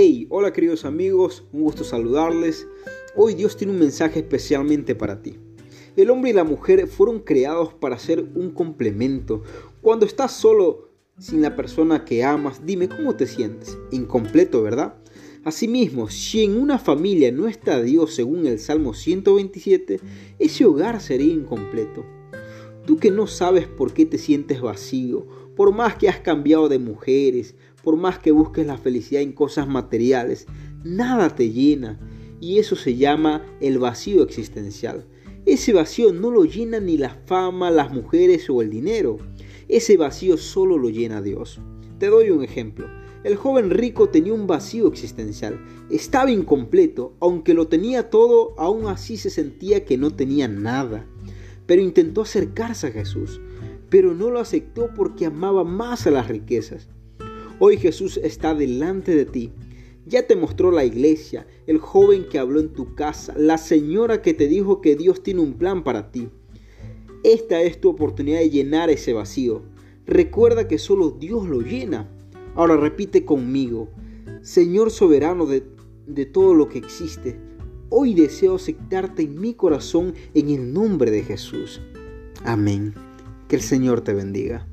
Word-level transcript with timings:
Hey, 0.00 0.28
hola 0.30 0.52
queridos 0.52 0.84
amigos, 0.84 1.42
un 1.52 1.62
gusto 1.62 1.82
saludarles. 1.82 2.68
Hoy 3.16 3.34
Dios 3.34 3.56
tiene 3.56 3.72
un 3.72 3.80
mensaje 3.80 4.20
especialmente 4.20 4.94
para 4.94 5.22
ti. 5.22 5.34
El 5.96 6.10
hombre 6.10 6.30
y 6.30 6.34
la 6.34 6.44
mujer 6.44 6.86
fueron 6.86 7.18
creados 7.18 7.74
para 7.74 7.98
ser 7.98 8.20
un 8.36 8.52
complemento. 8.52 9.42
Cuando 9.82 10.06
estás 10.06 10.30
solo 10.30 10.90
sin 11.18 11.42
la 11.42 11.56
persona 11.56 12.04
que 12.04 12.22
amas, 12.22 12.64
dime 12.64 12.88
cómo 12.88 13.16
te 13.16 13.26
sientes. 13.26 13.76
Incompleto, 13.90 14.62
¿verdad? 14.62 14.94
Asimismo, 15.42 16.08
si 16.10 16.44
en 16.44 16.60
una 16.60 16.78
familia 16.78 17.32
no 17.32 17.48
está 17.48 17.82
Dios 17.82 18.14
según 18.14 18.46
el 18.46 18.60
Salmo 18.60 18.94
127, 18.94 19.98
ese 20.38 20.64
hogar 20.64 21.00
sería 21.00 21.32
incompleto. 21.32 22.04
Tú 22.88 22.96
que 22.96 23.10
no 23.10 23.26
sabes 23.26 23.66
por 23.66 23.92
qué 23.92 24.06
te 24.06 24.16
sientes 24.16 24.62
vacío, 24.62 25.26
por 25.54 25.74
más 25.74 25.96
que 25.96 26.08
has 26.08 26.20
cambiado 26.20 26.70
de 26.70 26.78
mujeres, 26.78 27.54
por 27.84 27.98
más 27.98 28.18
que 28.18 28.30
busques 28.32 28.66
la 28.66 28.78
felicidad 28.78 29.20
en 29.20 29.32
cosas 29.32 29.68
materiales, 29.68 30.46
nada 30.84 31.28
te 31.36 31.50
llena. 31.50 32.00
Y 32.40 32.58
eso 32.58 32.76
se 32.76 32.96
llama 32.96 33.44
el 33.60 33.78
vacío 33.78 34.22
existencial. 34.22 35.04
Ese 35.44 35.74
vacío 35.74 36.14
no 36.14 36.30
lo 36.30 36.46
llena 36.46 36.80
ni 36.80 36.96
la 36.96 37.10
fama, 37.26 37.70
las 37.70 37.92
mujeres 37.92 38.48
o 38.48 38.62
el 38.62 38.70
dinero. 38.70 39.18
Ese 39.68 39.98
vacío 39.98 40.38
solo 40.38 40.78
lo 40.78 40.88
llena 40.88 41.20
Dios. 41.20 41.60
Te 41.98 42.06
doy 42.06 42.30
un 42.30 42.42
ejemplo. 42.42 42.88
El 43.22 43.36
joven 43.36 43.68
rico 43.68 44.08
tenía 44.08 44.32
un 44.32 44.46
vacío 44.46 44.88
existencial. 44.88 45.60
Estaba 45.90 46.30
incompleto, 46.30 47.12
aunque 47.20 47.52
lo 47.52 47.68
tenía 47.68 48.08
todo, 48.08 48.54
aún 48.56 48.86
así 48.86 49.18
se 49.18 49.28
sentía 49.28 49.84
que 49.84 49.98
no 49.98 50.10
tenía 50.10 50.48
nada. 50.48 51.04
Pero 51.68 51.80
intentó 51.80 52.22
acercarse 52.22 52.88
a 52.88 52.90
Jesús 52.90 53.40
pero 53.90 54.14
no 54.14 54.30
lo 54.30 54.40
aceptó 54.40 54.90
porque 54.94 55.26
amaba 55.26 55.64
más 55.64 56.06
a 56.06 56.10
las 56.10 56.28
riquezas. 56.28 56.88
Hoy 57.58 57.76
Jesús 57.76 58.18
está 58.18 58.54
delante 58.54 59.14
de 59.14 59.24
ti. 59.24 59.52
Ya 60.06 60.26
te 60.26 60.36
mostró 60.36 60.70
la 60.70 60.84
iglesia, 60.84 61.46
el 61.66 61.78
joven 61.78 62.26
que 62.30 62.38
habló 62.38 62.60
en 62.60 62.72
tu 62.72 62.94
casa, 62.94 63.34
la 63.36 63.58
señora 63.58 64.22
que 64.22 64.32
te 64.32 64.48
dijo 64.48 64.80
que 64.80 64.96
Dios 64.96 65.22
tiene 65.22 65.40
un 65.40 65.54
plan 65.54 65.84
para 65.84 66.10
ti. 66.10 66.28
Esta 67.24 67.60
es 67.62 67.80
tu 67.80 67.90
oportunidad 67.90 68.38
de 68.38 68.50
llenar 68.50 68.90
ese 68.90 69.12
vacío. 69.12 69.62
Recuerda 70.06 70.68
que 70.68 70.78
solo 70.78 71.10
Dios 71.10 71.46
lo 71.46 71.60
llena. 71.60 72.08
Ahora 72.54 72.76
repite 72.76 73.24
conmigo, 73.24 73.88
Señor 74.40 74.90
soberano 74.90 75.46
de, 75.46 75.64
de 76.06 76.26
todo 76.26 76.54
lo 76.54 76.68
que 76.68 76.78
existe, 76.78 77.38
hoy 77.90 78.14
deseo 78.14 78.56
aceptarte 78.56 79.22
en 79.22 79.40
mi 79.40 79.54
corazón 79.54 80.14
en 80.34 80.50
el 80.50 80.72
nombre 80.72 81.10
de 81.10 81.22
Jesús. 81.22 81.80
Amén. 82.44 82.94
Que 83.48 83.56
el 83.56 83.62
Señor 83.62 84.02
te 84.02 84.14
bendiga. 84.14 84.66